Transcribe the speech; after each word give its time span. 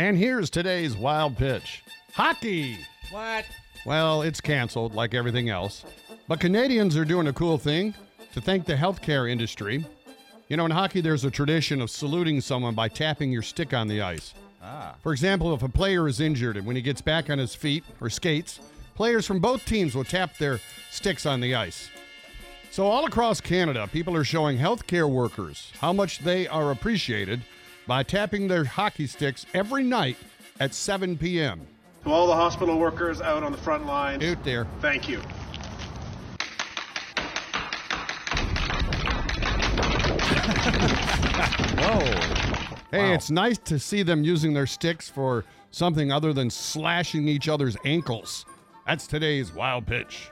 And 0.00 0.16
here's 0.16 0.48
today's 0.48 0.96
wild 0.96 1.36
pitch 1.36 1.84
hockey. 2.14 2.78
What? 3.10 3.44
Well, 3.84 4.22
it's 4.22 4.40
canceled 4.40 4.94
like 4.94 5.12
everything 5.12 5.50
else. 5.50 5.84
But 6.26 6.40
Canadians 6.40 6.96
are 6.96 7.04
doing 7.04 7.26
a 7.26 7.34
cool 7.34 7.58
thing 7.58 7.92
to 8.32 8.40
thank 8.40 8.64
the 8.64 8.76
healthcare 8.76 9.30
industry. 9.30 9.84
You 10.48 10.56
know, 10.56 10.64
in 10.64 10.70
hockey, 10.70 11.02
there's 11.02 11.26
a 11.26 11.30
tradition 11.30 11.82
of 11.82 11.90
saluting 11.90 12.40
someone 12.40 12.74
by 12.74 12.88
tapping 12.88 13.30
your 13.30 13.42
stick 13.42 13.74
on 13.74 13.88
the 13.88 14.00
ice. 14.00 14.32
Ah. 14.62 14.94
For 15.02 15.12
example, 15.12 15.52
if 15.52 15.62
a 15.62 15.68
player 15.68 16.08
is 16.08 16.18
injured 16.18 16.56
and 16.56 16.64
when 16.64 16.76
he 16.76 16.82
gets 16.82 17.02
back 17.02 17.28
on 17.28 17.38
his 17.38 17.54
feet 17.54 17.84
or 18.00 18.08
skates, 18.08 18.58
players 18.94 19.26
from 19.26 19.38
both 19.38 19.66
teams 19.66 19.94
will 19.94 20.04
tap 20.04 20.38
their 20.38 20.60
sticks 20.90 21.26
on 21.26 21.42
the 21.42 21.54
ice. 21.54 21.90
So, 22.70 22.86
all 22.86 23.04
across 23.04 23.42
Canada, 23.42 23.86
people 23.92 24.16
are 24.16 24.24
showing 24.24 24.56
healthcare 24.56 25.10
workers 25.10 25.70
how 25.78 25.92
much 25.92 26.20
they 26.20 26.48
are 26.48 26.70
appreciated 26.70 27.42
by 27.90 28.04
tapping 28.04 28.46
their 28.46 28.62
hockey 28.62 29.04
sticks 29.04 29.44
every 29.52 29.82
night 29.82 30.16
at 30.60 30.72
7 30.72 31.18
p.m. 31.18 31.66
To 32.04 32.10
all 32.12 32.28
the 32.28 32.36
hospital 32.36 32.78
workers 32.78 33.20
out 33.20 33.42
on 33.42 33.50
the 33.50 33.58
front 33.58 33.84
lines, 33.84 34.22
Out 34.22 34.44
there. 34.44 34.64
thank 34.80 35.08
you. 35.08 35.18
Whoa. 41.80 41.98
Hey, 42.92 43.08
Wow. 43.08 43.14
it's 43.14 43.30
nice 43.30 43.58
to 43.58 43.78
see 43.80 44.04
them 44.04 44.22
using 44.22 44.54
their 44.54 44.66
sticks 44.66 45.08
for 45.08 45.44
something 45.72 46.12
other 46.12 46.32
than 46.32 46.48
slashing 46.48 47.26
each 47.26 47.48
other's 47.48 47.76
ankles. 47.84 48.44
That's 48.86 49.08
today's 49.08 49.52
wild 49.52 49.86
pitch. 49.88 50.28